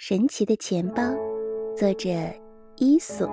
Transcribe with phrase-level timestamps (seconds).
[0.00, 1.02] 神奇的钱包，
[1.76, 2.08] 作者
[2.76, 3.28] 伊索。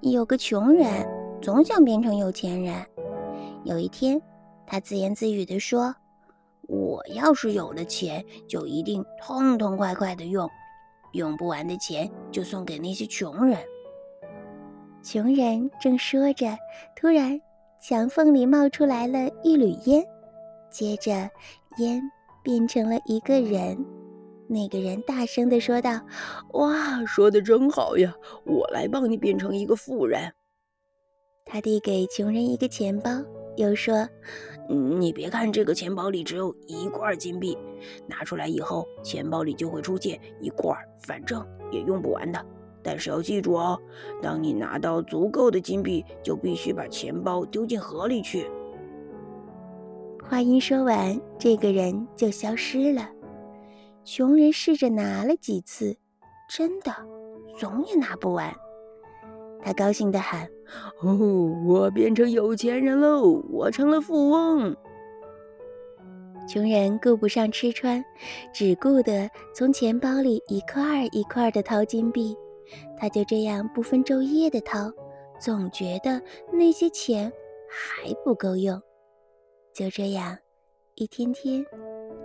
[0.00, 1.06] 有个穷人
[1.42, 2.74] 总想变成有钱人。
[3.62, 4.20] 有一天，
[4.66, 5.94] 他自言自语地说
[6.66, 10.48] ：“我要是有了钱，就一定痛痛快快的用，
[11.12, 13.58] 用不完的钱就送给那些穷人。”
[15.04, 16.56] 穷人正说着，
[16.98, 17.38] 突然
[17.78, 20.02] 墙缝里冒出来了一缕烟，
[20.70, 21.28] 接着
[21.76, 22.00] 烟
[22.42, 23.76] 变成了一个人。
[24.48, 26.00] 那个人大声地说道
[26.54, 28.14] ：“哇，说的真好呀！
[28.44, 30.32] 我来帮你变成一个富人。”
[31.44, 33.10] 他递给穷人一个钱包，
[33.56, 34.08] 又说
[34.68, 37.56] ：“你别看这个钱包里只有一块金币，
[38.06, 42.44] 拿出来以后，钱包里就会出现一块，反正也用不完的。
[42.82, 43.76] 但是要记住哦，
[44.22, 48.48] 当你拿到足够的金币，就必须把钱包丢进河里去。”
[50.28, 53.08] 话音说完，这个人就消失了。
[54.06, 55.96] 穷人试着拿了几次，
[56.48, 56.94] 真的
[57.58, 58.54] 总也拿不完。
[59.60, 60.48] 他高兴地喊
[61.02, 61.12] ：“哦，
[61.66, 63.42] 我变成有钱人喽！
[63.50, 64.76] 我成了富翁！”
[66.48, 68.02] 穷人顾不上吃穿，
[68.54, 72.36] 只顾得从钱包里一块一块地掏金币。
[72.96, 74.88] 他就这样不分昼夜地掏，
[75.40, 76.22] 总觉得
[76.52, 77.28] 那些钱
[77.68, 78.80] 还不够用。
[79.74, 80.38] 就这样，
[80.94, 81.66] 一天天，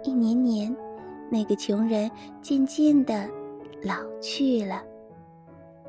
[0.04, 0.78] 一年年。
[1.32, 3.28] 那个穷人渐渐的
[3.82, 4.84] 老去了，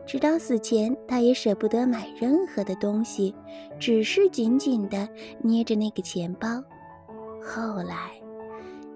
[0.07, 3.35] 直到死前，他也舍不得买任何的东西，
[3.79, 5.09] 只是紧紧的
[5.43, 6.49] 捏着那个钱包。
[7.43, 8.13] 后来，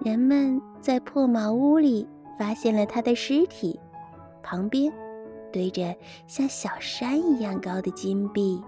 [0.04, 2.06] 人们在破茅屋里
[2.38, 3.78] 发现了他的尸体，
[4.40, 4.92] 旁边
[5.52, 5.94] 堆着
[6.28, 8.62] 像小山一样高的金币。